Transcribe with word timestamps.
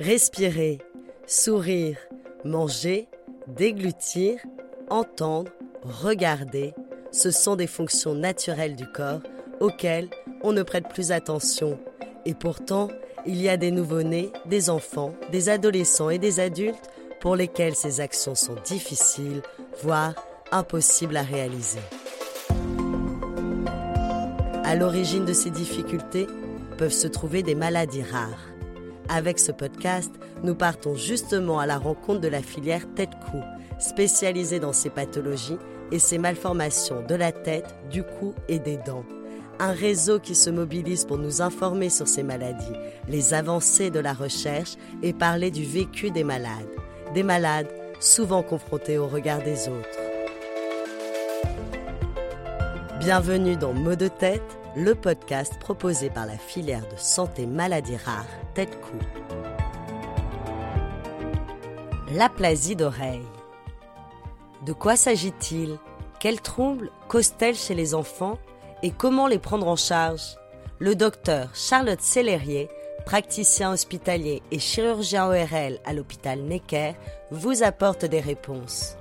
Respirer, 0.00 0.78
sourire, 1.26 1.98
manger, 2.44 3.08
déglutir, 3.48 4.38
entendre, 4.90 5.50
regarder, 5.82 6.74
ce 7.10 7.30
sont 7.30 7.56
des 7.56 7.66
fonctions 7.66 8.14
naturelles 8.14 8.76
du 8.76 8.86
corps 8.86 9.20
auxquelles 9.60 10.08
on 10.42 10.52
ne 10.52 10.62
prête 10.62 10.88
plus 10.88 11.10
attention. 11.10 11.78
Et 12.26 12.34
pourtant, 12.34 12.88
il 13.26 13.40
y 13.40 13.48
a 13.48 13.56
des 13.56 13.70
nouveau-nés, 13.70 14.30
des 14.46 14.70
enfants, 14.70 15.14
des 15.32 15.48
adolescents 15.48 16.10
et 16.10 16.18
des 16.18 16.40
adultes 16.40 16.90
pour 17.20 17.36
lesquels 17.36 17.74
ces 17.74 18.00
actions 18.00 18.34
sont 18.34 18.56
difficiles, 18.64 19.42
voire 19.82 20.14
impossibles 20.52 21.16
à 21.16 21.22
réaliser. 21.22 21.80
À 24.64 24.74
l'origine 24.76 25.24
de 25.24 25.32
ces 25.32 25.50
difficultés 25.50 26.26
peuvent 26.76 26.92
se 26.92 27.08
trouver 27.08 27.42
des 27.42 27.54
maladies 27.54 28.02
rares. 28.02 28.57
Avec 29.08 29.38
ce 29.38 29.52
podcast, 29.52 30.12
nous 30.42 30.54
partons 30.54 30.94
justement 30.94 31.58
à 31.58 31.66
la 31.66 31.78
rencontre 31.78 32.20
de 32.20 32.28
la 32.28 32.42
filière 32.42 32.86
tête-cou, 32.94 33.40
spécialisée 33.78 34.60
dans 34.60 34.74
ces 34.74 34.90
pathologies 34.90 35.58
et 35.90 35.98
ces 35.98 36.18
malformations 36.18 37.02
de 37.06 37.14
la 37.14 37.32
tête, 37.32 37.74
du 37.90 38.02
cou 38.02 38.34
et 38.48 38.58
des 38.58 38.76
dents. 38.76 39.06
Un 39.60 39.72
réseau 39.72 40.20
qui 40.20 40.34
se 40.34 40.50
mobilise 40.50 41.06
pour 41.06 41.16
nous 41.16 41.40
informer 41.40 41.88
sur 41.88 42.06
ces 42.06 42.22
maladies, 42.22 42.76
les 43.08 43.32
avancées 43.32 43.90
de 43.90 43.98
la 43.98 44.12
recherche 44.12 44.74
et 45.02 45.14
parler 45.14 45.50
du 45.50 45.64
vécu 45.64 46.10
des 46.10 46.22
malades. 46.22 46.68
Des 47.14 47.22
malades 47.22 47.68
souvent 48.00 48.42
confrontés 48.42 48.98
au 48.98 49.08
regard 49.08 49.42
des 49.42 49.68
autres. 49.68 49.88
Bienvenue 53.00 53.56
dans 53.56 53.72
Mots 53.72 53.96
de 53.96 54.08
tête, 54.08 54.58
le 54.78 54.94
podcast 54.94 55.58
proposé 55.58 56.08
par 56.08 56.24
la 56.24 56.38
filière 56.38 56.88
de 56.88 56.96
santé 56.96 57.46
maladies 57.46 57.96
rares 57.96 58.24
Tête-Cou. 58.54 58.96
L'aplasie 62.12 62.76
d'oreille. 62.76 63.26
De 64.64 64.72
quoi 64.72 64.94
s'agit-il? 64.94 65.78
Quels 66.20 66.40
troubles 66.40 66.92
causent-elles 67.08 67.56
chez 67.56 67.74
les 67.74 67.92
enfants? 67.92 68.38
Et 68.84 68.92
comment 68.92 69.26
les 69.26 69.40
prendre 69.40 69.66
en 69.66 69.74
charge? 69.74 70.36
Le 70.78 70.94
docteur 70.94 71.48
Charlotte 71.54 72.00
Sellerier, 72.00 72.68
praticien 73.04 73.72
hospitalier 73.72 74.42
et 74.52 74.60
chirurgien 74.60 75.26
ORL 75.26 75.80
à 75.84 75.92
l'hôpital 75.92 76.40
Necker, 76.42 76.92
vous 77.32 77.64
apporte 77.64 78.04
des 78.04 78.20
réponses. 78.20 78.96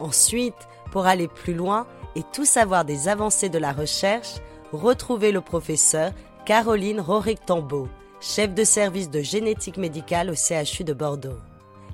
Ensuite, 0.00 0.68
pour 0.92 1.06
aller 1.06 1.28
plus 1.28 1.54
loin 1.54 1.86
et 2.14 2.22
tout 2.34 2.44
savoir 2.44 2.84
des 2.84 3.08
avancées 3.08 3.48
de 3.48 3.58
la 3.58 3.72
recherche, 3.72 4.34
retrouvez 4.72 5.32
le 5.32 5.40
professeur 5.40 6.12
Caroline 6.44 7.00
Roric-Tambeau, 7.00 7.88
chef 8.20 8.54
de 8.54 8.64
service 8.64 9.10
de 9.10 9.20
génétique 9.20 9.76
médicale 9.76 10.30
au 10.30 10.34
CHU 10.34 10.84
de 10.84 10.92
Bordeaux. 10.92 11.38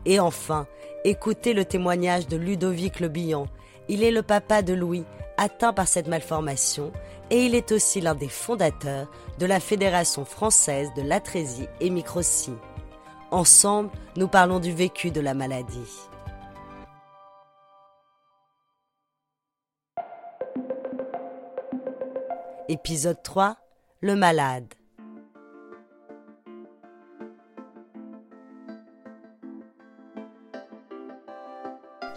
Et 0.07 0.21
enfin, 0.21 0.67
écoutez 1.05 1.55
le 1.55 1.65
témoignage 1.65 2.29
de 2.29 2.37
Ludovic 2.37 3.01
Le 3.01 3.09
Billon. 3.09 3.49
Il 3.89 4.03
est 4.03 4.11
le 4.11 4.23
papa 4.23 4.63
de 4.63 4.75
Louis, 4.75 5.05
atteint 5.37 5.73
par 5.73 5.89
cette 5.89 6.09
malformation, 6.09 6.93
et 7.31 7.47
il 7.47 7.55
est 7.55 7.73
aussi 7.73 8.01
l'un 8.01 8.15
des 8.15 8.29
fondateurs 8.29 9.09
de 9.39 9.47
la 9.47 9.61
Fédération 9.61 10.25
française 10.25 10.89
de 10.97 11.03
l'atrésie 11.03 11.69
et 11.81 11.91
microcie. 11.91 12.55
Ensemble, 13.31 13.91
nous 14.17 14.29
parlons 14.29 14.61
du 14.61 14.73
vécu 14.73 15.11
de 15.11 15.21
la 15.21 15.35
maladie. 15.35 16.09
Épisode 22.67 23.23
3 23.23 23.59
Le 24.01 24.17
malade. 24.17 24.73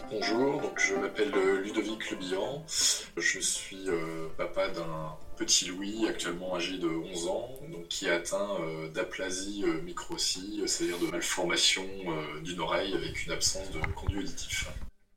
Bonjour, 0.09 0.61
donc 0.61 0.79
je 0.79 0.95
m'appelle 0.95 1.33
euh, 1.35 1.59
Ludovic 1.59 2.11
Lebihan. 2.11 2.63
Je 3.17 3.39
suis 3.41 3.89
euh, 3.89 4.29
papa 4.37 4.69
d'un 4.69 5.17
petit 5.35 5.65
Louis 5.65 6.07
actuellement 6.07 6.55
âgé 6.55 6.77
de 6.77 6.87
11 6.87 7.27
ans, 7.27 7.49
donc 7.69 7.89
qui 7.89 8.05
est 8.05 8.11
atteint 8.11 8.55
euh, 8.61 8.87
d'aplasie 8.87 9.65
microcie, 9.83 10.63
c'est-à-dire 10.65 10.99
de 10.99 11.11
malformation 11.11 11.83
d'une 12.41 12.61
oreille 12.61 12.93
avec 12.93 13.25
une 13.25 13.33
absence 13.33 13.69
de 13.71 13.79
conduit 13.95 14.19
auditif. 14.19 14.69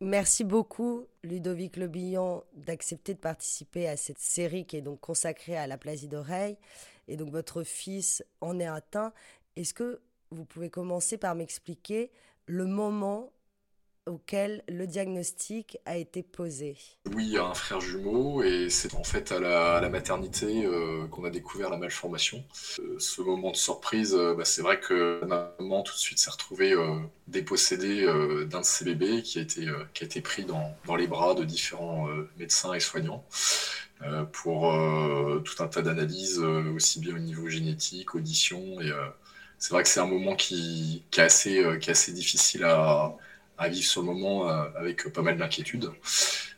Merci 0.02 0.44
beaucoup, 0.44 1.06
Ludovic 1.22 1.76
Lebihan, 1.76 2.42
d'accepter 2.54 3.12
de 3.12 3.18
participer 3.18 3.86
à 3.86 3.98
cette 3.98 4.18
série 4.18 4.64
qui 4.64 4.78
est 4.78 4.82
donc 4.82 4.98
consacrée 5.00 5.58
à 5.58 5.66
l'aplasie 5.66 6.08
d'oreille. 6.08 6.56
Et 7.06 7.18
donc, 7.18 7.30
votre 7.30 7.64
fils 7.64 8.24
en 8.40 8.58
est 8.58 8.66
atteint. 8.66 9.12
Est-ce 9.56 9.74
que 9.74 10.00
vous 10.30 10.46
pouvez 10.46 10.70
commencer 10.70 11.18
par 11.18 11.34
m'expliquer 11.34 12.10
le 12.46 12.64
moment 12.64 13.30
auquel 14.10 14.62
le 14.68 14.86
diagnostic 14.86 15.78
a 15.86 15.96
été 15.96 16.22
posé 16.22 16.76
Oui, 17.14 17.26
il 17.26 17.32
y 17.32 17.38
a 17.38 17.44
un 17.44 17.54
frère 17.54 17.80
jumeau 17.80 18.42
et 18.42 18.68
c'est 18.68 18.94
en 18.94 19.04
fait 19.04 19.32
à 19.32 19.38
la, 19.38 19.88
maternité 19.88 20.66
euh, 20.66 21.06
qu'on 21.06 21.24
a 21.24 21.30
découvert 21.30 21.70
la 21.70 21.76
malformation. 21.76 22.44
Euh, 22.80 22.96
ce 22.98 23.22
moment 23.22 23.52
de 23.52 23.56
surprise, 23.56 24.14
euh, 24.14 24.34
bah, 24.34 24.44
c'est 24.44 24.62
vrai 24.62 24.80
que 24.80 25.24
maman 25.24 25.82
tout 25.82 25.94
de 25.94 25.98
suite 25.98 26.18
s'est 26.18 26.30
retrouvée 26.30 26.74
dépossédée 27.28 28.04
d'un 28.50 28.60
de 28.60 28.64
ses 28.64 28.84
bébés 28.84 29.22
qui 29.22 29.38
a 29.38 29.42
été, 29.42 29.66
qui 29.94 30.04
a 30.04 30.06
été 30.06 30.20
pris 30.20 30.44
dans, 30.44 30.74
dans 30.86 30.96
les 30.96 31.06
bras 31.06 31.34
de 31.34 31.44
différents 31.44 32.08
médecins 32.38 32.74
et 32.74 32.80
soignants. 32.80 33.24
pour 34.32 34.72
tout 35.44 35.62
un 35.62 35.68
tas 35.68 35.82
d'analyses, 35.82 36.40
aussi 36.74 36.98
bien 37.00 37.14
au 37.14 37.18
niveau 37.18 37.48
génétique, 37.48 38.14
audition. 38.14 38.80
Et 38.80 38.90
c'est 39.58 39.70
vrai 39.72 39.82
que 39.84 39.88
c'est 39.88 40.00
un 40.00 40.06
moment 40.06 40.34
qui, 40.34 41.04
qui, 41.10 41.20
assez, 41.20 41.62
qui 41.80 41.90
est 41.90 41.92
assez 41.92 42.12
difficile 42.12 42.64
à, 42.64 43.14
à 43.60 43.68
vivre 43.68 43.92
le 43.96 44.02
moment 44.02 44.48
euh, 44.48 44.64
avec 44.74 45.12
pas 45.12 45.20
mal 45.20 45.36
d'inquiétude. 45.36 45.92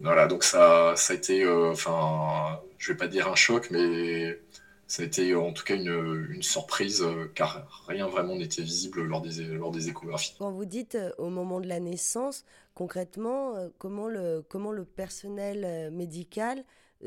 Voilà, 0.01 0.29
donc 0.29 0.45
ça, 0.45 0.95
ça 0.97 1.13
a 1.13 1.17
été, 1.17 1.43
euh, 1.43 1.73
enfin, 1.73 2.61
je 2.79 2.93
vais 2.93 2.97
pas 2.97 3.09
dire 3.09 3.29
un 3.29 3.35
choc, 3.35 3.71
mais 3.73 4.41
ça 4.87 5.03
a 5.03 5.07
été 5.07 5.35
en 5.35 5.53
tout 5.53 5.65
cas 5.65 5.75
une, 5.75 6.29
une 6.31 6.43
surprise 6.45 7.03
euh, 7.03 7.31
car 7.35 7.85
rien 7.89 8.07
vraiment 8.07 8.37
n'était 8.37 8.62
visible 8.62 9.03
lors 9.03 9.21
des, 9.21 9.45
lors 9.47 9.73
des 9.73 9.89
échographies. 9.89 10.37
Quand 10.39 10.53
vous 10.53 10.65
dites 10.65 10.97
au 11.19 11.29
moment 11.29 11.61
de 11.61 11.67
la 11.67 11.81
naissance, 11.81 12.45
concrètement, 12.75 13.55
comment 13.79 14.07
le, 14.07 14.45
comment 14.49 14.71
le 14.71 14.85
personnel 14.85 15.91
médical 15.91 16.65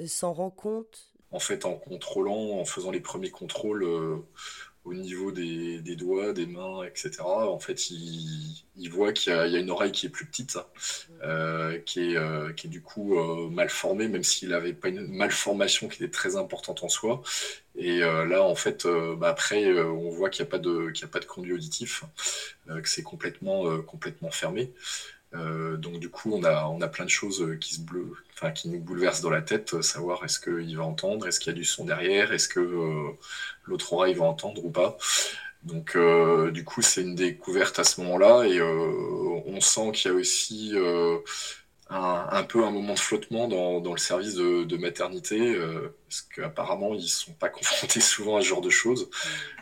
s'en 0.07 0.33
rend 0.33 0.49
compte? 0.49 1.13
En 1.31 1.39
fait, 1.39 1.63
en 1.65 1.75
contrôlant, 1.75 2.59
en 2.59 2.65
faisant 2.65 2.91
les 2.91 2.99
premiers 2.99 3.31
contrôles 3.31 3.85
au 4.85 4.93
niveau 4.93 5.31
des, 5.31 5.79
doigts, 5.95 6.31
des 6.31 6.45
mains, 6.45 6.83
etc. 6.83 7.11
En 7.21 7.59
fait, 7.59 7.89
il, 7.89 8.89
voit 8.89 9.13
qu'il 9.13 9.33
y, 9.33 9.35
a 9.35 9.59
une 9.59 9.71
oreille 9.71 9.91
qui 9.91 10.05
est 10.05 10.09
plus 10.09 10.25
petite, 10.25 10.57
euh, 11.23 11.79
qui, 11.79 12.11
est, 12.11 12.17
euh, 12.17 12.53
qui 12.53 12.67
est 12.67 12.69
du 12.69 12.81
coup 12.81 13.17
euh, 13.17 13.49
mal 13.49 13.69
formée, 13.69 14.07
même 14.07 14.23
s'il 14.23 14.49
n'avait 14.49 14.73
pas 14.73 14.89
une 14.89 15.07
malformation 15.07 15.87
qui 15.87 16.03
était 16.03 16.11
très 16.11 16.35
importante 16.35 16.83
en 16.83 16.89
soi. 16.89 17.23
Et 17.77 17.99
là, 17.99 18.41
en 18.41 18.55
fait, 18.55 18.87
bah, 19.17 19.27
après, 19.27 19.81
on 19.81 20.09
voit 20.09 20.29
qu'il 20.29 20.45
n'y 20.45 20.47
a, 20.47 20.51
pas 20.51 20.59
de, 20.59 20.91
qu'il 20.91 21.03
a 21.03 21.09
pas 21.09 21.19
de 21.19 21.25
conduit 21.25 21.51
auditif, 21.51 22.05
que 22.67 22.87
c'est 22.87 23.03
complètement, 23.03 23.81
complètement 23.81 24.31
fermé. 24.31 24.71
Euh, 25.35 25.77
donc 25.77 25.99
du 25.99 26.09
coup, 26.09 26.31
on 26.33 26.43
a, 26.43 26.65
on 26.67 26.81
a 26.81 26.87
plein 26.87 27.05
de 27.05 27.09
choses 27.09 27.41
euh, 27.41 27.55
qui, 27.57 27.75
se 27.75 27.81
bleu, 27.81 28.13
enfin, 28.33 28.51
qui 28.51 28.69
nous 28.69 28.79
bouleversent 28.79 29.21
dans 29.21 29.29
la 29.29 29.41
tête, 29.41 29.73
euh, 29.73 29.81
savoir 29.81 30.23
est-ce 30.23 30.39
qu'il 30.39 30.77
va 30.77 30.83
entendre, 30.83 31.27
est-ce 31.27 31.39
qu'il 31.39 31.51
y 31.51 31.55
a 31.55 31.57
du 31.57 31.65
son 31.65 31.85
derrière, 31.85 32.31
est-ce 32.33 32.47
que 32.47 33.15
l'autre 33.65 33.93
oreille 33.93 34.13
va 34.13 34.25
entendre 34.25 34.63
ou 34.65 34.69
pas. 34.69 34.97
Donc 35.63 35.97
du 36.51 36.63
coup, 36.63 36.81
c'est 36.83 37.01
une 37.01 37.15
découverte 37.15 37.79
à 37.79 37.83
ce 37.83 37.99
moment-là 38.01 38.43
et 38.45 38.61
on 38.61 39.59
sent 39.61 39.91
qu'il 39.93 40.11
y 40.11 40.13
a 40.13 40.17
aussi 40.17 40.73
un, 41.89 42.43
peu 42.43 42.65
un 42.65 42.71
moment 42.71 42.93
de 42.93 42.99
flottement 42.99 43.47
dans, 43.47 43.79
dans 43.79 43.91
le 43.91 43.99
service 43.99 44.35
de, 44.35 44.77
maternité, 44.77 45.55
parce 46.07 46.21
qu'apparemment, 46.21 46.93
ils 46.93 47.01
ne 47.01 47.07
sont 47.07 47.33
pas 47.33 47.49
confrontés 47.49 48.01
souvent 48.01 48.37
à 48.37 48.41
ce 48.41 48.47
genre 48.47 48.61
de 48.61 48.69
choses. 48.69 49.09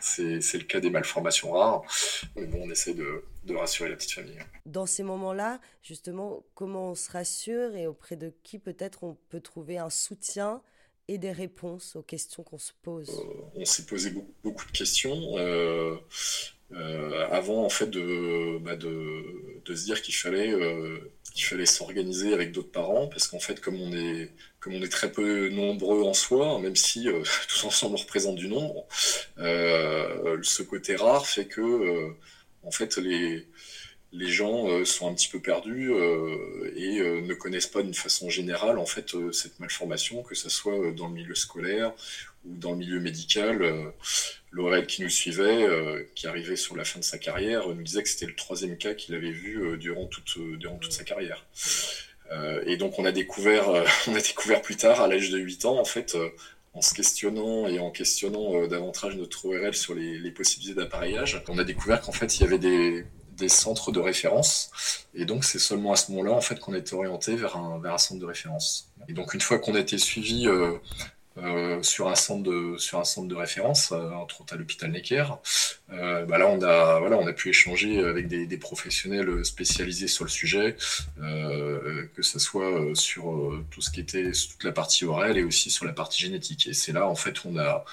C'est 0.00 0.38
le 0.54 0.64
cas 0.64 0.80
des 0.80 0.90
malformations 0.90 1.52
rares. 1.52 1.82
Mais 2.36 2.46
bon, 2.46 2.62
on 2.64 2.70
essaie 2.70 2.94
de, 2.94 3.24
de 3.44 3.54
rassurer 3.54 3.90
la 3.90 3.96
petite 3.96 4.12
famille. 4.12 4.38
Dans 4.66 4.86
ces 4.86 5.02
moments-là, 5.02 5.60
justement, 5.82 6.44
comment 6.54 6.90
on 6.90 6.94
se 6.94 7.10
rassure 7.10 7.76
et 7.76 7.86
auprès 7.86 8.16
de 8.16 8.32
qui 8.42 8.58
peut-être 8.58 9.04
on 9.04 9.16
peut 9.28 9.40
trouver 9.40 9.78
un 9.78 9.90
soutien 9.90 10.62
et 11.08 11.18
des 11.18 11.32
réponses 11.32 11.96
aux 11.96 12.02
questions 12.02 12.42
qu'on 12.42 12.58
se 12.58 12.72
pose 12.82 13.10
euh, 13.10 13.42
On 13.56 13.64
s'est 13.64 13.86
posé 13.86 14.10
beaucoup, 14.42 14.64
de 14.66 14.70
questions. 14.70 15.38
Euh, 15.38 15.96
euh, 16.72 17.28
avant 17.30 17.64
en 17.64 17.68
fait 17.68 17.88
de, 17.88 18.58
bah, 18.58 18.76
se 18.80 19.84
dire 19.84 20.00
qu'il 20.00 20.14
fallait, 20.14 20.52
qu'il 21.34 21.44
fallait 21.44 21.66
s'organiser 21.66 22.32
avec 22.32 22.52
d'autres 22.52 22.72
parents 22.72 23.06
parce 23.06 23.28
qu'en 23.28 23.38
fait 23.38 23.60
comme 23.60 23.80
on 23.80 23.92
est 23.92 24.32
comme 24.60 24.74
on 24.74 24.82
est 24.82 24.88
très 24.88 25.12
peu 25.12 25.50
nombreux 25.50 26.02
en 26.02 26.14
soi, 26.14 26.58
même 26.58 26.74
si 26.74 27.06
tous 27.48 27.64
ensemble 27.64 27.96
on 27.96 27.98
représente 27.98 28.36
du 28.36 28.48
nombre, 28.48 28.86
ce 29.36 30.62
côté 30.62 30.96
rare 30.96 31.26
fait 31.26 31.46
que 31.46 32.16
en 32.66 32.70
fait, 32.70 32.96
les, 32.96 33.46
les 34.14 34.28
gens 34.28 34.68
euh, 34.68 34.84
sont 34.84 35.08
un 35.08 35.14
petit 35.14 35.28
peu 35.28 35.40
perdus 35.40 35.90
euh, 35.92 36.72
et 36.76 37.00
euh, 37.00 37.20
ne 37.20 37.34
connaissent 37.34 37.66
pas 37.66 37.82
d'une 37.82 37.94
façon 37.94 38.30
générale 38.30 38.78
en 38.78 38.86
fait 38.86 39.14
cette 39.32 39.58
malformation, 39.58 40.22
que 40.22 40.34
ce 40.34 40.48
soit 40.48 40.92
dans 40.92 41.08
le 41.08 41.14
milieu 41.14 41.34
scolaire 41.34 41.92
ou 42.46 42.56
dans 42.56 42.72
le 42.72 42.76
milieu 42.76 43.00
médical, 43.00 43.62
l'ORL 44.50 44.86
qui 44.86 45.02
nous 45.02 45.08
suivait, 45.08 45.66
qui 46.14 46.26
arrivait 46.26 46.56
sur 46.56 46.76
la 46.76 46.84
fin 46.84 47.00
de 47.00 47.04
sa 47.04 47.16
carrière, 47.16 47.68
nous 47.68 47.82
disait 47.82 48.02
que 48.02 48.08
c'était 48.08 48.26
le 48.26 48.34
troisième 48.34 48.76
cas 48.76 48.92
qu'il 48.92 49.14
avait 49.14 49.30
vu 49.30 49.78
durant 49.78 50.04
toute, 50.04 50.38
durant 50.58 50.76
toute 50.76 50.92
sa 50.92 51.04
carrière. 51.04 51.46
et 52.66 52.76
donc 52.76 52.98
on 52.98 53.06
a 53.06 53.12
découvert, 53.12 53.70
on 54.08 54.14
a 54.14 54.20
découvert 54.20 54.60
plus 54.60 54.76
tard, 54.76 55.00
à 55.00 55.08
l'âge 55.08 55.30
de 55.30 55.38
8 55.38 55.64
ans, 55.64 55.80
en 55.80 55.86
fait, 55.86 56.18
en 56.74 56.82
se 56.82 56.92
questionnant 56.92 57.66
et 57.66 57.78
en 57.78 57.90
questionnant 57.90 58.66
davantage 58.66 59.16
notre 59.16 59.46
ORL 59.46 59.74
sur 59.74 59.94
les, 59.94 60.18
les 60.18 60.30
possibilités 60.30 60.74
d'appareillage, 60.74 61.42
on 61.48 61.56
a 61.56 61.64
découvert 61.64 62.02
qu'en 62.02 62.12
fait 62.12 62.38
il 62.38 62.42
y 62.42 62.44
avait 62.44 62.58
des, 62.58 63.06
des 63.36 63.48
centres 63.48 63.92
de 63.92 64.00
référence. 64.00 64.70
Et 65.14 65.24
donc, 65.24 65.44
c'est 65.44 65.58
seulement 65.58 65.92
à 65.92 65.96
ce 65.96 66.10
moment-là, 66.12 66.32
en 66.32 66.40
fait, 66.40 66.58
qu'on 66.60 66.74
était 66.74 66.94
orienté 66.94 67.36
vers 67.36 67.56
un, 67.56 67.78
vers 67.78 67.94
un 67.94 67.98
centre 67.98 68.20
de 68.20 68.26
référence. 68.26 68.90
Et 69.08 69.12
donc, 69.12 69.34
une 69.34 69.40
fois 69.40 69.58
qu'on 69.58 69.74
a 69.74 69.80
été 69.80 69.98
suivi 69.98 70.46
euh, 70.46 70.72
euh, 71.38 71.82
sur, 71.82 72.08
un 72.08 72.14
centre 72.14 72.42
de, 72.42 72.76
sur 72.78 72.98
un 72.98 73.04
centre 73.04 73.28
de 73.28 73.34
référence, 73.34 73.92
euh, 73.92 74.10
entre 74.12 74.40
autres 74.40 74.54
à 74.54 74.56
l'hôpital 74.56 74.90
Necker, 74.90 75.24
bah 75.88 76.38
là, 76.38 76.48
on 76.48 76.60
a, 76.62 76.98
voilà, 76.98 77.16
on 77.18 77.26
a 77.26 77.32
pu 77.32 77.50
échanger 77.50 78.00
avec 78.00 78.26
des, 78.26 78.56
professionnels 78.56 79.44
spécialisés 79.44 80.08
sur 80.08 80.24
le 80.24 80.30
sujet, 80.30 80.76
que 81.16 82.22
ce 82.22 82.38
soit 82.40 82.94
sur 82.94 83.24
tout 83.70 83.80
ce 83.80 83.90
qui 83.90 84.00
était 84.00 84.32
toute 84.32 84.64
la 84.64 84.72
partie 84.72 85.04
orale 85.04 85.38
et 85.38 85.44
aussi 85.44 85.70
sur 85.70 85.84
la 85.84 85.92
partie 85.92 86.22
génétique. 86.22 86.66
Et 86.66 86.72
c'est 86.72 86.92
là, 86.92 87.06
en 87.06 87.14
fait, 87.14 87.44
on 87.44 87.56
a 87.58 87.84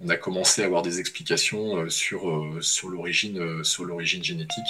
on 0.00 0.08
a 0.08 0.16
commencé 0.16 0.62
à 0.62 0.66
avoir 0.66 0.82
des 0.82 1.00
explications 1.00 1.76
euh, 1.76 1.88
sur, 1.88 2.28
euh, 2.28 2.60
sur 2.60 2.88
l'origine 2.88 3.38
euh, 3.38 3.64
sur 3.64 3.84
l'origine 3.84 4.22
génétique. 4.22 4.64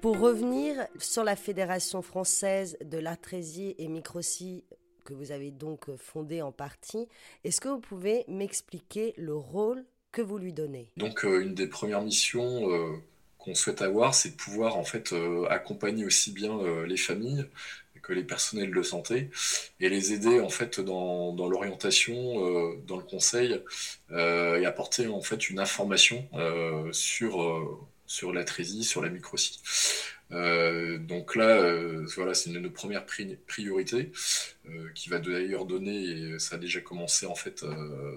Pour 0.00 0.18
revenir 0.18 0.86
sur 0.98 1.24
la 1.24 1.34
Fédération 1.34 2.02
française 2.02 2.76
de 2.84 2.98
l'artrésie 2.98 3.74
et 3.78 3.88
microtie 3.88 4.64
que 5.06 5.14
vous 5.14 5.32
avez 5.32 5.50
donc 5.50 5.86
fondée 5.96 6.42
en 6.42 6.52
partie, 6.52 7.08
est-ce 7.42 7.60
que 7.60 7.68
vous 7.68 7.80
pouvez 7.80 8.24
m'expliquer 8.28 9.14
le 9.16 9.34
rôle 9.34 9.84
que 10.12 10.20
vous 10.20 10.36
lui 10.36 10.52
donnez? 10.52 10.90
Donc 10.98 11.22
une 11.22 11.54
des 11.54 11.68
premières 11.68 12.02
missions 12.02 12.68
qu'on 13.44 13.54
souhaite 13.54 13.82
avoir, 13.82 14.14
c'est 14.14 14.30
de 14.30 14.36
pouvoir 14.36 14.76
en 14.76 14.84
fait 14.84 15.12
euh, 15.12 15.46
accompagner 15.50 16.04
aussi 16.06 16.32
bien 16.32 16.58
euh, 16.58 16.86
les 16.86 16.96
familles 16.96 17.44
que 18.02 18.12
les 18.12 18.24
personnels 18.24 18.70
de 18.74 18.82
santé 18.82 19.30
et 19.80 19.88
les 19.88 20.12
aider 20.12 20.38
en 20.40 20.50
fait 20.50 20.78
dans, 20.78 21.32
dans 21.32 21.48
l'orientation, 21.48 22.14
euh, 22.14 22.76
dans 22.86 22.98
le 22.98 23.02
conseil 23.02 23.62
et 24.10 24.66
apporter 24.66 25.06
en 25.06 25.22
fait 25.22 25.48
une 25.48 25.58
information 25.58 26.28
sur 26.92 27.88
sur 28.06 28.32
l'atrésie, 28.34 28.84
sur 28.84 29.00
la 29.00 29.08
microcie. 29.08 29.60
Donc 30.30 31.34
là, 31.34 31.74
voilà, 32.16 32.34
c'est 32.34 32.50
une 32.50 32.56
de 32.56 32.60
nos 32.60 32.70
premières 32.70 33.06
priorités 33.06 34.12
euh, 34.66 34.90
qui 34.94 35.08
va 35.08 35.18
d'ailleurs 35.18 35.66
donner, 35.66 36.04
et 36.04 36.38
ça 36.38 36.56
a 36.56 36.58
déjà 36.58 36.80
commencé 36.80 37.26
en 37.26 37.34
fait, 37.34 37.64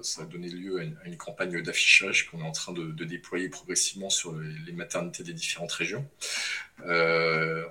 ça 0.01 0.21
a 0.21 0.25
donné 0.25 0.49
lieu 0.49 0.79
à 0.79 1.07
une, 1.07 1.17
campagne 1.17 1.61
d'affichage 1.61 2.29
qu'on 2.29 2.39
est 2.39 2.47
en 2.47 2.51
train 2.51 2.73
de, 2.73 3.03
déployer 3.03 3.49
progressivement 3.49 4.09
sur 4.09 4.33
les, 4.37 4.71
maternités 4.73 5.23
des 5.23 5.33
différentes 5.33 5.71
régions. 5.71 6.07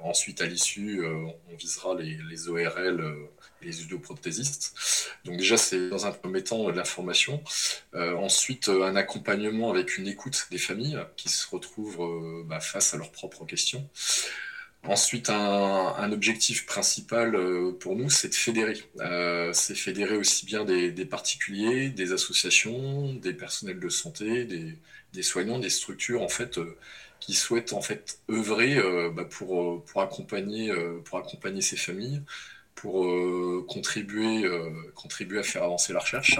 ensuite, 0.03 0.41
à 0.41 0.47
l'issue, 0.47 1.05
on 1.05 1.57
visera 1.57 1.95
les, 1.95 2.19
les 2.29 2.49
ORL 2.49 3.15
les 3.63 3.83
udoprothésistes. 3.83 4.75
Donc 5.25 5.39
déjà, 5.39 5.57
c'est 5.57 5.89
dans 5.89 6.07
un 6.07 6.13
premier 6.13 6.45
temps 6.45 6.65
de 6.65 6.73
l'information. 6.73 7.43
ensuite, 7.95 8.69
un 8.69 8.97
accompagnement 8.97 9.71
avec 9.71 9.97
une 9.97 10.07
écoute 10.07 10.47
des 10.51 10.59
familles 10.59 10.99
qui 11.17 11.29
se 11.29 11.49
retrouvent 11.49 12.45
bah, 12.47 12.61
face 12.61 12.95
à 12.95 12.99
leurs 12.99 13.13
propres 13.13 13.47
questions. 13.47 13.89
Ensuite, 14.89 15.31
un, 15.31 16.13
objectif 16.13 16.65
principal 16.67 17.35
euh, 17.35 17.73
pour 17.73 17.97
nous, 17.97 18.09
c'est 18.09 18.29
de 18.29 18.35
fédérer. 18.35 18.77
Euh, 19.01 19.53
c'est 19.53 19.75
fédérer 19.75 20.17
aussi 20.17 20.47
bien 20.47 20.65
des, 20.65 21.05
particuliers, 21.05 21.91
des 21.91 22.13
associations, 22.13 23.13
des 23.15 23.33
personnels 23.33 23.81
de 23.81 23.89
santé, 23.89 24.45
des, 25.13 25.23
soignants, 25.23 25.59
des 25.59 25.71
structures 25.71 26.23
en 26.23 26.29
fait 26.29 26.59
euh, 26.59 26.77
qui 27.21 27.35
souhaitent 27.35 27.73
en 27.73 27.81
fait 27.81 28.21
œuvrer 28.31 28.77
bah, 29.11 29.25
pour, 29.25 29.83
pour, 29.85 30.03
accompagner, 30.03 30.73
pour 31.05 31.19
accompagner 31.19 31.63
ces 31.63 31.77
familles 31.77 32.23
pour 32.75 33.07
contribuer, 33.67 34.45
contribuer 34.95 35.39
à 35.39 35.43
faire 35.43 35.63
avancer 35.63 35.95
la 35.95 36.01
recherche. 36.01 36.39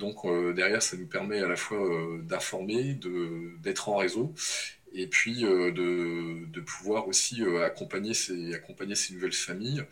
donc 0.00 0.26
derrière, 0.52 0.82
ça 0.82 0.96
nous 0.96 1.06
permet 1.06 1.40
à 1.40 1.46
la 1.46 1.54
fois 1.54 1.78
d'informer, 2.24 2.98
d'être 3.62 3.88
en 3.88 3.98
réseau 3.98 4.34
et 4.94 5.06
puis 5.08 5.44
euh, 5.44 5.72
de, 5.72 6.60
pouvoir 6.60 7.08
aussi 7.08 7.42
euh, 7.42 7.64
accompagner, 7.64 8.14
ces, 8.14 8.54
accompagner 8.54 8.94
ces 8.94 9.14
nouvelles 9.14 9.32
familles 9.32 9.84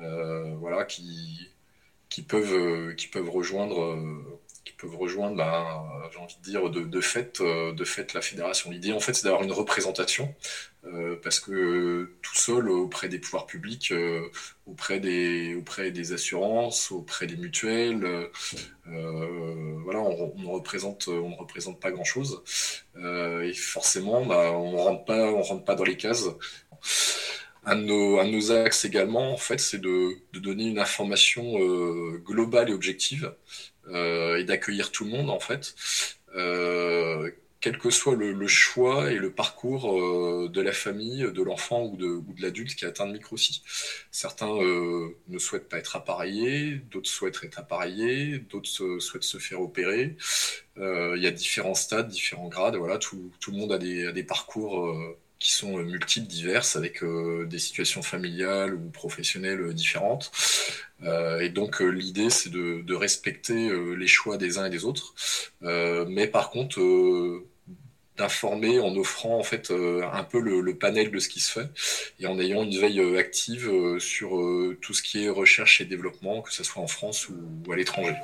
euh, 0.00 0.54
voilà, 0.56 0.84
qui, 0.84 1.50
qui, 2.08 2.22
peuvent, 2.22 2.94
qui 2.94 3.08
peuvent 3.08 3.30
rejoindre 3.30 3.98
qui 4.64 4.72
peuvent 4.74 4.96
rejoindre, 4.96 5.36
ben, 5.36 5.64
j'ai 6.12 6.18
envie 6.18 6.36
de 6.36 6.42
dire, 6.42 6.70
de, 6.70 6.82
de, 6.82 7.00
fait, 7.00 7.42
de 7.42 7.84
fait 7.84 8.14
la 8.14 8.20
fédération. 8.20 8.70
L'idée, 8.70 8.92
en 8.92 9.00
fait, 9.00 9.14
c'est 9.14 9.24
d'avoir 9.24 9.42
une 9.42 9.52
représentation, 9.52 10.34
parce 11.22 11.40
que 11.40 12.14
tout 12.22 12.34
seul, 12.34 12.68
auprès 12.70 13.08
des 13.08 13.18
pouvoirs 13.18 13.46
publics, 13.46 13.92
auprès, 14.66 15.00
des, 15.00 15.54
auprès 15.54 15.90
des 15.90 16.12
assurances, 16.12 16.90
auprès 16.90 17.26
des 17.26 17.36
mutuelles, 17.36 18.30
voilà, 18.84 20.00
on, 20.00 20.34
on, 20.44 20.52
représente, 20.52 21.08
on 21.08 21.30
ne 21.30 21.36
représente 21.36 21.80
pas 21.80 21.90
grand-chose. 21.90 22.42
Euh, 22.96 23.42
et 23.42 23.54
forcément, 23.54 24.24
bah, 24.24 24.52
on 24.52 24.76
rentre 24.76 25.04
pas, 25.04 25.32
on 25.32 25.42
rentre 25.42 25.64
pas 25.64 25.74
dans 25.74 25.84
les 25.84 25.96
cases. 25.96 26.26
Un 27.66 27.76
de, 27.76 27.82
nos, 27.82 28.18
un 28.18 28.26
de 28.26 28.30
nos 28.30 28.52
axes 28.52 28.84
également, 28.84 29.32
en 29.32 29.36
fait, 29.36 29.58
c'est 29.58 29.78
de, 29.78 30.18
de, 30.32 30.38
donner 30.38 30.64
une 30.64 30.78
information 30.78 31.58
euh, 31.58 32.18
globale 32.18 32.68
et 32.70 32.74
objective 32.74 33.24
euh, 33.24 33.30
et 33.92 34.44
d'accueillir 34.44 34.90
tout 34.92 35.04
le 35.04 35.10
monde, 35.10 35.30
en 35.30 35.40
fait, 35.40 35.74
euh, 36.34 37.30
quel 37.64 37.78
que 37.78 37.88
soit 37.88 38.14
le, 38.14 38.32
le, 38.32 38.46
choix 38.46 39.10
et 39.10 39.16
le 39.16 39.32
parcours 39.32 39.98
euh, 39.98 40.50
de 40.52 40.60
la 40.60 40.72
famille, 40.72 41.22
de 41.32 41.42
l'enfant 41.42 41.84
ou 41.84 41.96
de, 41.96 42.20
l'adulte 42.38 42.74
qui 42.74 42.84
a 42.84 42.88
atteint 42.88 43.06
de 43.06 43.12
microcie. 43.12 43.62
Certains 44.10 44.54
euh, 44.54 45.16
ne 45.28 45.38
souhaitent 45.38 45.70
pas 45.70 45.78
être 45.78 45.96
appareillés, 45.96 46.82
d'autres 46.90 47.08
souhaitent 47.08 47.42
être 47.42 47.58
appareillés, 47.58 48.38
d'autres 48.38 48.98
souhaitent 48.98 49.22
se 49.22 49.38
faire 49.38 49.62
opérer. 49.62 50.14
Euh, 50.76 51.14
il 51.16 51.22
y 51.22 51.26
a 51.26 51.30
différents 51.30 51.74
stades, 51.74 52.08
différents 52.08 52.48
grades. 52.48 52.76
Voilà, 52.76 52.98
tout, 52.98 53.32
le 53.46 53.52
monde 53.54 53.72
a 53.72 53.78
des 53.78 54.24
parcours 54.24 54.86
qui 55.44 55.52
sont 55.52 55.76
multiples, 55.78 56.26
diverses, 56.26 56.76
avec 56.76 57.04
des 57.04 57.58
situations 57.58 58.02
familiales 58.02 58.74
ou 58.74 58.88
professionnelles 58.90 59.74
différentes. 59.74 60.32
et 61.02 61.50
donc 61.50 61.80
l'idée, 61.80 62.30
c'est 62.30 62.50
de, 62.50 62.94
respecter 62.94 63.70
les 63.96 64.06
choix 64.06 64.36
des 64.38 64.58
uns 64.58 64.66
et 64.66 64.70
des 64.70 64.84
autres. 64.84 65.14
mais 65.60 66.26
par 66.26 66.50
contre, 66.50 66.80
d'informer 68.16 68.78
en 68.78 68.94
offrant 68.96 69.38
en 69.38 69.42
fait 69.42 69.70
euh, 69.70 70.02
un 70.12 70.24
peu 70.24 70.38
le, 70.40 70.74
panel 70.76 71.10
de 71.10 71.18
ce 71.18 71.28
qui 71.28 71.40
se 71.40 71.50
fait 71.50 71.68
et 72.20 72.26
en 72.26 72.38
ayant 72.38 72.62
une 72.62 72.76
veille 72.76 73.00
euh, 73.00 73.18
active 73.18 73.68
euh, 73.68 73.98
sur 73.98 74.30
tout 74.80 74.94
ce 74.94 75.02
qui 75.02 75.24
est 75.24 75.28
recherche 75.28 75.80
et 75.80 75.84
développement, 75.84 76.42
que 76.42 76.52
ce 76.52 76.64
soit 76.64 76.82
en 76.82 76.86
France 76.86 77.28
ou, 77.28 77.72
à 77.72 77.76
l'étranger. 77.76 78.14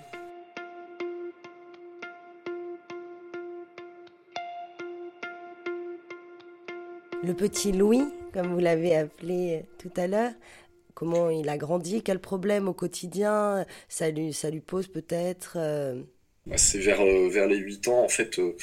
Le 7.23 7.35
petit 7.35 7.73
Louis, 7.73 8.03
comme 8.33 8.53
vous 8.53 8.59
l'avez 8.59 8.97
appelé 8.97 9.65
tout 9.79 9.93
à 9.97 10.07
l'heure, 10.07 10.33
comment 10.95 11.31
il 11.31 11.49
a 11.49 11.59
grandi, 11.59 12.03
quel 12.03 12.19
problème 12.19 12.69
au 12.69 12.75
quotidien 12.75 13.67
ça 13.89 14.11
lui, 14.11 14.33
ça 14.33 14.51
lui 14.51 14.61
pose 14.61 14.89
peut-être 14.89 15.59
bah, 16.47 16.57
c'est 16.57 16.79
vers, 16.79 17.01
euh, 17.03 17.29
vers 17.29 17.47
les 17.47 17.59
8 17.59 17.89
ans, 17.89 18.03
en 18.03 18.09
fait, 18.09 18.39
euh, 18.39 18.57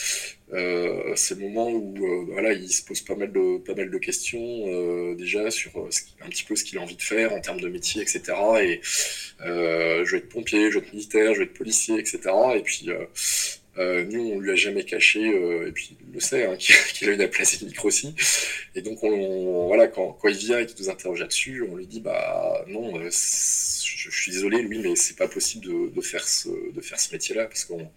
euh, 0.52 1.14
c'est 1.16 1.36
le 1.36 1.42
moment 1.48 1.70
où 1.70 1.96
voilà, 2.32 2.52
il 2.54 2.70
se 2.70 2.84
pose 2.84 3.02
pas 3.02 3.16
mal 3.16 3.32
de, 3.32 3.60
pas 3.60 3.76
mal 3.76 3.92
de 3.92 3.98
questions 4.00 5.14
déjà 5.14 5.52
sur 5.52 5.72
un 5.78 6.30
petit 6.30 6.44
peu 6.44 6.56
ce 6.56 6.64
qu'il 6.64 6.80
a 6.80 6.82
envie 6.82 6.96
de 6.96 7.02
faire 7.02 7.34
en 7.34 7.40
termes 7.40 7.62
de 7.62 7.70
métier, 7.70 8.02
etc. 8.02 8.22
Et 8.62 8.82
je 8.84 10.12
vais 10.12 10.18
être 10.18 10.30
pompier, 10.30 10.72
je 10.72 10.80
vais 10.80 10.86
être 10.86 10.94
militaire, 10.94 11.34
je 11.34 11.40
vais 11.40 11.46
être 11.46 11.54
policier, 11.54 12.00
etc. 12.00 12.20
Et 12.56 12.62
puis 12.62 12.90
nous, 13.78 14.32
on 14.34 14.40
lui 14.40 14.52
a 14.52 14.56
jamais 14.56 14.84
caché, 14.84 15.22
et 15.22 15.72
puis 15.72 15.98
le 16.18 16.22
sait, 16.22 16.46
hein, 16.46 16.56
qu'il 16.94 17.10
a 17.10 17.14
une 17.14 17.22
aplasie 17.22 17.68
aussi. 17.84 18.16
Et 18.76 18.82
donc, 18.82 19.04
on, 19.04 19.68
voilà, 19.68 19.88
quand, 19.88 20.14
quand 20.14 20.28
il 20.28 20.38
vient 20.38 20.60
et 20.60 20.66
qu'il 20.66 20.80
nous 20.84 20.90
interroge 20.90 21.20
là-dessus, 21.20 21.64
on 21.70 21.76
lui 21.76 21.88
dit, 21.88 22.00
bah 22.00 22.66
non, 22.68 23.00
je, 24.10 24.10
suis 24.10 24.32
désolé, 24.32 24.62
Louis, 24.62 24.80
mais 24.80 24.96
c'est 24.96 25.18
pas 25.18 25.28
possible 25.28 25.92
de, 25.94 26.02
faire 26.02 26.28
ce, 26.28 26.50
de 26.74 26.82
faire 26.82 27.00
ce 27.00 27.12
métier-là 27.12 27.46
parce 27.46 27.66
qu'on 27.66 27.92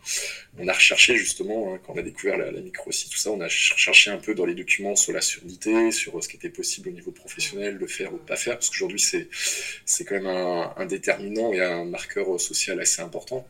on 0.59 0.69
a 0.69 0.73
recherché 0.73 1.17
justement, 1.17 1.73
hein, 1.75 1.81
quand 1.85 1.95
on 1.95 1.99
a 1.99 2.03
découvert 2.03 2.37
la, 2.37 2.50
la 2.50 2.61
tout 2.61 2.93
ça, 2.93 3.31
on 3.31 3.41
a 3.41 3.45
recherché 3.45 4.11
un 4.11 4.17
peu 4.19 4.35
dans 4.35 4.47
les 4.47 4.55
documents 4.55 4.97
sur 4.97 5.12
la 5.12 5.21
surdité, 5.21 5.93
sur 5.93 6.23
ce 6.23 6.29
qui 6.29 6.37
était 6.37 6.49
possible 6.49 6.89
au 6.89 6.93
niveau 6.93 7.12
professionnel 7.12 7.79
de 7.79 7.87
faire 7.87 8.12
ou 8.12 8.19
de 8.19 8.23
pas 8.23 8.37
faire, 8.37 8.55
parce 8.55 8.71
qu'aujourd'hui 8.71 9.00
c'est 9.00 10.05
quand 10.05 10.15
même 10.15 10.27
un, 10.27 10.87
déterminant 10.87 11.53
et 11.53 11.61
un 11.61 11.85
marqueur 11.85 12.41
social 12.41 12.81
assez 12.81 13.03
important. 13.03 13.47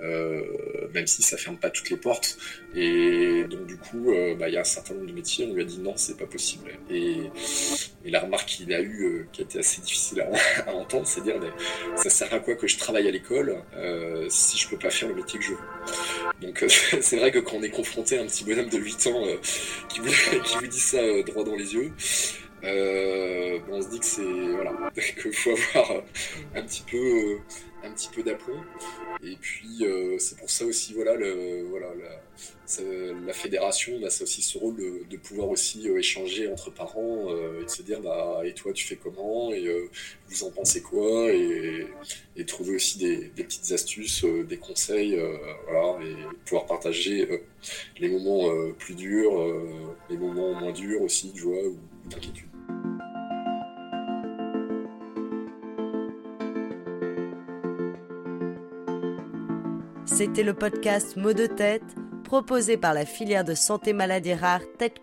euh, 0.00 0.88
même 0.92 1.06
si 1.06 1.22
ça 1.22 1.36
ferme 1.36 1.56
pas 1.56 1.70
toutes 1.70 1.90
les 1.90 1.96
portes. 1.96 2.38
Et 2.74 3.44
donc 3.44 3.66
du 3.66 3.76
coup, 3.76 4.03
euh, 4.12 4.34
bah, 4.34 4.48
il 4.48 4.54
y 4.54 4.56
a 4.56 4.60
un 4.60 4.64
certain 4.64 4.94
nombre 4.94 5.06
de 5.06 5.12
métiers, 5.12 5.46
on 5.48 5.54
lui 5.54 5.62
a 5.62 5.64
dit 5.64 5.78
non, 5.78 5.94
c'est 5.96 6.16
pas 6.16 6.26
possible. 6.26 6.72
Et, 6.90 7.30
la 8.04 8.20
remarque 8.20 8.46
qu'il 8.46 8.72
a 8.72 8.80
eue, 8.80 9.04
euh, 9.04 9.26
qui 9.32 9.40
a 9.40 9.44
été 9.44 9.58
assez 9.58 9.80
difficile 9.80 10.26
à, 10.66 10.74
entendre, 10.74 11.06
c'est 11.06 11.22
dire, 11.22 11.34
ça 11.96 12.10
sert 12.10 12.32
à 12.32 12.38
quoi 12.38 12.54
que 12.54 12.66
je 12.66 12.76
travaille 12.76 13.08
à 13.08 13.10
l'école 13.10 13.56
si 14.28 14.58
je 14.58 14.68
peux 14.68 14.78
pas 14.78 14.90
faire 14.90 15.08
le 15.08 15.14
métier 15.14 15.38
que 15.38 15.44
je 15.44 15.52
veux? 15.52 15.58
Donc 16.42 16.64
c'est 17.00 17.16
vrai 17.16 17.30
que 17.30 17.38
quand 17.38 17.56
on 17.56 17.62
est 17.62 17.70
confronté 17.70 18.18
à 18.18 18.22
un 18.22 18.26
petit 18.26 18.44
bonhomme 18.44 18.68
de 18.68 18.78
8 18.78 19.06
ans 19.08 19.24
qui, 19.88 20.00
vous, 20.00 20.08
qui 20.44 20.56
vous 20.56 20.66
dit 20.66 20.80
ça 20.80 20.98
droit 21.22 21.44
dans 21.44 21.56
les 21.56 21.74
yeux, 21.74 21.92
on 22.62 23.82
se 23.82 23.88
dit 23.88 24.00
que 24.00 24.06
c'est 24.06 24.22
voilà 24.22 24.72
qu'il 24.94 25.32
faut 25.32 25.50
avoir 25.50 26.02
un 26.54 26.62
petit 26.62 26.84
peu 26.90 27.38
un 27.84 27.90
petit 27.92 28.08
peu 28.08 28.22
d'aplomb. 28.22 28.60
Et 29.22 29.36
puis 29.36 29.78
euh, 29.82 30.18
c'est 30.18 30.36
pour 30.38 30.50
ça 30.50 30.64
aussi 30.64 30.92
voilà 30.92 31.14
le, 31.14 31.62
voilà 31.70 31.88
la, 33.26 33.32
fédération 33.32 34.04
a 34.04 34.10
ça 34.10 34.24
aussi 34.24 34.42
ce 34.42 34.58
rôle 34.58 34.76
de, 34.76 35.16
pouvoir 35.16 35.48
aussi 35.48 35.88
euh, 35.88 35.98
échanger 35.98 36.50
entre 36.50 36.70
parents 36.70 37.30
euh, 37.30 37.60
et 37.60 37.64
de 37.64 37.70
se 37.70 37.82
dire 37.82 38.00
bah 38.00 38.42
et 38.44 38.52
toi 38.54 38.72
tu 38.72 38.86
fais 38.86 38.96
comment 38.96 39.52
et 39.52 39.66
vous 40.28 40.44
en 40.44 40.50
pensez 40.50 40.82
quoi 40.82 41.32
et, 41.32 41.86
trouver 42.46 42.74
aussi 42.74 42.98
des, 42.98 43.44
petites 43.44 43.72
astuces, 43.72 44.24
des 44.24 44.58
conseils 44.58 45.18
voilà 45.66 45.98
et 46.04 46.16
pouvoir 46.44 46.66
partager 46.66 47.26
les 47.98 48.08
moments 48.08 48.50
plus 48.78 48.94
durs, 48.94 49.32
les 50.10 50.18
moments 50.18 50.52
moins 50.54 50.72
durs 50.72 51.02
aussi 51.02 51.32
de 51.32 51.38
joie 51.38 51.64
ou 51.64 51.78
d'inquiétude. 52.08 52.53
C'était 60.16 60.44
le 60.44 60.54
podcast 60.54 61.16
Mots 61.16 61.32
de 61.32 61.46
tête 61.46 61.82
proposé 62.22 62.76
par 62.76 62.94
la 62.94 63.04
filière 63.04 63.42
de 63.42 63.54
santé 63.54 63.92
maladie 63.92 64.32
rare 64.32 64.60
Tête. 64.78 65.00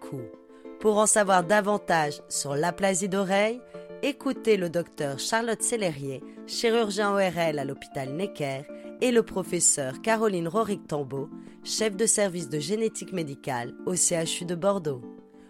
Pour 0.80 0.98
en 1.00 1.06
savoir 1.06 1.44
davantage 1.44 2.22
sur 2.30 2.56
l'aplasie 2.56 3.10
d'oreille, 3.10 3.60
écoutez 4.03 4.56
le 4.56 4.70
docteur 4.70 5.20
Charlotte 5.20 5.62
Sellerier, 5.62 6.24
chirurgien 6.48 7.12
ORL 7.12 7.60
à 7.60 7.65
l'hôpital 7.65 8.13
Necker, 8.13 8.62
et 9.01 9.12
le 9.12 9.22
professeur 9.22 10.01
Caroline 10.01 10.48
Roric-Tambeau, 10.48 11.30
chef 11.65 11.98
de 11.98 12.06
service 12.06 12.48
de 12.48 12.60
génétique 12.60 13.12
médicale 13.12 13.74
au 13.86 13.96
CHU 13.96 14.46
de 14.46 14.56
Bordeaux. 14.56 15.01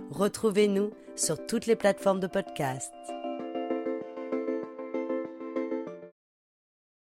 Retrouvez-nous 0.09 0.89
sur 1.15 1.45
toutes 1.45 1.67
les 1.67 1.75
plateformes 1.75 2.19
de 2.19 2.25
podcast. 2.25 2.91